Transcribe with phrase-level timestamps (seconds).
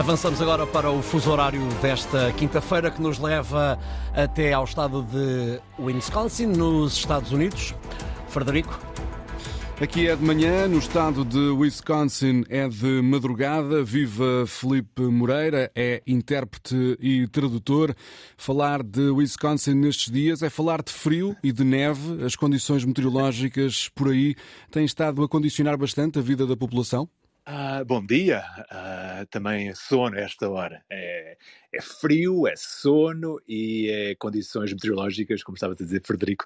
[0.00, 3.78] Avançamos agora para o fuso horário desta quinta-feira que nos leva
[4.14, 7.74] até ao estado de Wisconsin, nos Estados Unidos.
[8.28, 8.80] Frederico.
[9.78, 13.84] Aqui é de manhã, no estado de Wisconsin é de madrugada.
[13.84, 17.94] Viva Felipe Moreira, é intérprete e tradutor.
[18.38, 22.24] Falar de Wisconsin nestes dias é falar de frio e de neve.
[22.24, 24.34] As condições meteorológicas por aí
[24.70, 27.06] têm estado a condicionar bastante a vida da população?
[27.46, 28.42] Ah, bom dia.
[28.70, 30.84] Ah, também sono a esta hora.
[30.90, 31.36] É,
[31.72, 36.44] é, frio, é sono e é condições meteorológicas, como estava a dizer Frederico,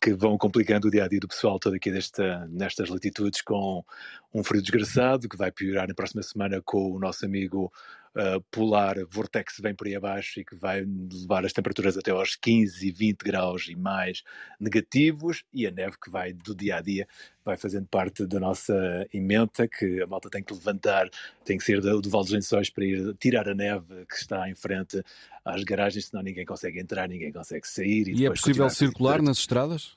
[0.00, 3.84] que vão complicando o dia a dia do pessoal todo aqui desta, nestas latitudes com
[4.32, 7.72] um frio desgraçado que vai piorar na próxima semana com o nosso amigo
[8.16, 12.34] uh, polar vortex vem por aí abaixo e que vai levar as temperaturas até aos
[12.34, 14.22] 15 e 20 graus e mais
[14.58, 17.06] negativos e a neve que vai do dia a dia
[17.44, 21.08] vai fazendo parte da nossa emenda que a malta tem que levantar,
[21.44, 24.50] tem que sair do, do Val dos Lençóis para ir tirar a neve que está
[24.50, 25.00] em frente
[25.44, 28.08] às garagens, senão ninguém consegue entrar, ninguém consegue sair.
[28.08, 29.96] E, e é possível circular nas estradas?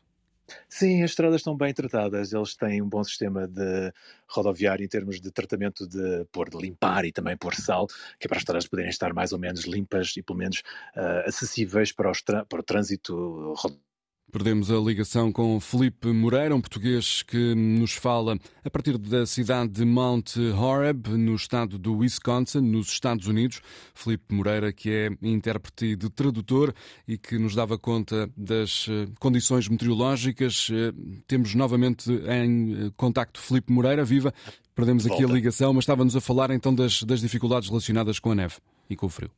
[0.68, 2.34] Sim, as estradas estão bem tratadas.
[2.34, 3.92] Eles têm um bom sistema de
[4.28, 7.88] rodoviário em termos de tratamento de pôr de limpar e também pôr sal,
[8.20, 10.60] que é para as estradas poderem estar mais ou menos limpas e pelo menos
[10.96, 12.12] uh, acessíveis para,
[12.46, 13.89] para o trânsito rodoviário
[14.32, 19.72] Perdemos a ligação com Felipe Moreira, um português que nos fala a partir da cidade
[19.72, 23.60] de Mount Horeb, no estado do Wisconsin, nos Estados Unidos.
[23.96, 26.76] Felipe Moreira, que é intérprete de tradutor
[27.08, 30.68] e que nos dava conta das eh, condições meteorológicas.
[30.72, 30.94] Eh,
[31.26, 34.32] temos novamente em eh, contacto Felipe Moreira, viva.
[34.76, 35.34] Perdemos aqui Volta.
[35.34, 38.58] a ligação, mas estava-nos a falar então das, das dificuldades relacionadas com a neve
[38.88, 39.32] e com o frio.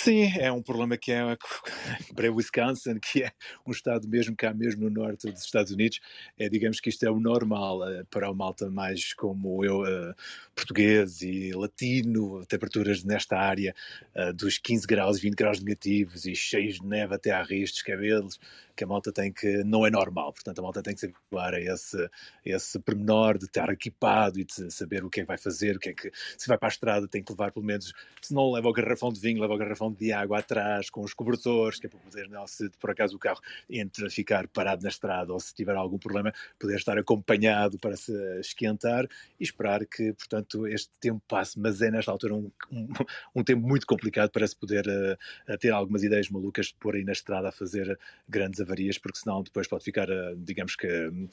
[0.00, 1.22] Sim, é um problema que é
[2.14, 3.32] para Wisconsin, que é
[3.66, 5.98] um estado mesmo cá mesmo no norte dos Estados Unidos,
[6.38, 10.14] é digamos que isto é o normal uh, para o malta mais como eu, uh,
[10.54, 13.74] português e latino, temperaturas nesta área
[14.14, 18.38] uh, dos 15 graus, 20 graus negativos e cheios de neve até a riscos cabelos,
[18.78, 21.52] que a malta tem que, não é normal, portanto a malta tem que se habituar
[21.52, 22.08] a esse,
[22.44, 25.80] esse pormenor de estar equipado e de saber o que é que vai fazer, o
[25.80, 27.92] que é que, se vai para a estrada tem que levar pelo menos,
[28.22, 31.12] se não leva o garrafão de vinho, leva o garrafão de água atrás, com os
[31.12, 34.84] cobertores, que é para poder, não, se por acaso o carro entra a ficar parado
[34.84, 39.08] na estrada ou se tiver algum problema, poder estar acompanhado para se esquentar
[39.40, 42.88] e esperar que, portanto, este tempo passe, mas é nesta altura um, um,
[43.34, 47.04] um tempo muito complicado para se poder uh, ter algumas ideias malucas de pôr aí
[47.04, 47.98] na estrada a fazer
[48.28, 51.28] grandes avarias, porque senão depois pode ficar, uh, digamos que, uh,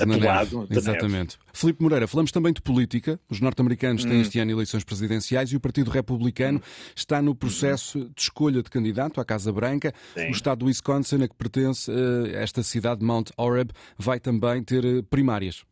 [0.00, 0.66] atolado.
[0.70, 1.36] Exatamente.
[1.38, 1.52] Neve.
[1.52, 3.20] Filipe Moreira, falamos também de política.
[3.28, 4.22] Os norte-americanos têm hum.
[4.22, 6.92] este ano eleições presidenciais e o Partido Republicano hum.
[6.96, 9.92] está no processo de escolha de candidato à Casa Branca.
[10.14, 10.28] Sim.
[10.28, 11.90] O estado do Wisconsin, a que pertence
[12.34, 15.64] esta cidade, Mount Oreb, vai também ter primárias.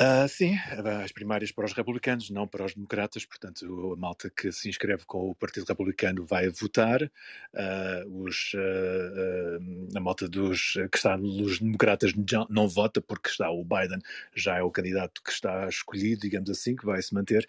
[0.00, 0.56] Uh, sim,
[1.04, 5.04] as primárias para os republicanos, não para os democratas, portanto, a malta que se inscreve
[5.06, 11.60] com o Partido Republicano vai votar, uh, os, uh, a malta dos, que está nos
[11.60, 14.00] democratas não, não vota, porque está o Biden,
[14.34, 17.46] já é o candidato que está escolhido, digamos assim, que vai se manter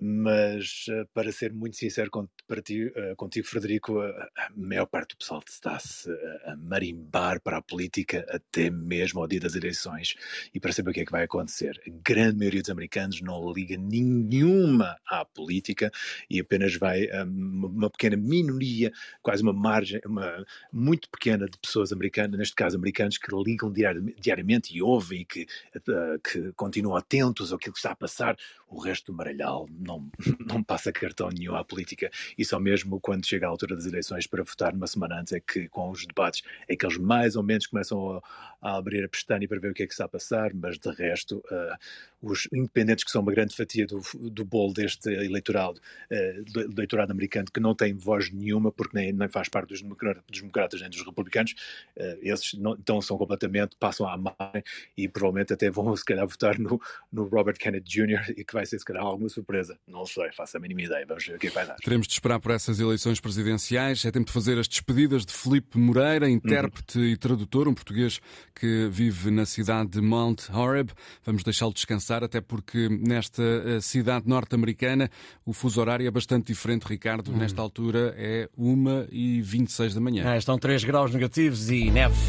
[0.00, 2.10] mas eh, para ser muito sincero
[2.46, 6.10] para ti, eh, contigo, Frederico, a maior parte do pessoal está-se
[6.44, 10.14] a marimbar para a política até mesmo ao dia das eleições
[10.54, 11.80] e para saber o que é que vai acontecer.
[11.86, 15.90] A grande maioria dos americanos não liga nenhuma à política
[16.28, 18.92] e apenas vai uma pequena minoria,
[19.22, 24.76] quase uma margem, uma muito pequena de pessoas americanas, neste caso americanos, que ligam diariamente
[24.76, 28.36] e ouvem e que, eh, que continuam atentos ao que está a passar.
[28.68, 30.10] O resto do maralhal não,
[30.46, 34.26] não passa cartão nenhum à política e só mesmo quando chega a altura das eleições
[34.26, 37.42] para votar numa semana antes é que com os debates é que eles mais ou
[37.42, 38.22] menos começam a,
[38.60, 40.90] a abrir a pestana para ver o que é que está a passar, mas de
[40.90, 41.76] resto uh,
[42.22, 44.00] os independentes que são uma grande fatia do,
[44.30, 49.12] do bolo deste eleitoral, uh, do eleitorado americano que não tem voz nenhuma porque nem,
[49.12, 51.54] nem faz parte dos, dos democratas nem dos republicanos,
[51.96, 54.62] uh, esses não, então são completamente, passam à margem
[54.96, 56.80] e provavelmente até vão se calhar votar no,
[57.12, 58.34] no Robert Kennedy Jr.
[58.36, 61.04] e que vai ser se calhar alguma surpresa não sei, faço a mínima ideia.
[61.06, 61.76] Vamos ver o que é que vai dar.
[61.76, 64.04] Teremos de esperar por essas eleições presidenciais.
[64.04, 67.04] É tempo de fazer as despedidas de Felipe Moreira, intérprete uhum.
[67.04, 68.20] e tradutor, um português
[68.54, 70.90] que vive na cidade de Mount Horeb.
[71.24, 75.10] Vamos deixá-lo descansar, até porque nesta eh, cidade norte-americana
[75.44, 77.30] o fuso horário é bastante diferente, Ricardo.
[77.30, 77.38] Uhum.
[77.38, 80.24] Nesta altura é 1 e 26 da manhã.
[80.26, 82.16] Ah, estão 3 graus negativos e neve.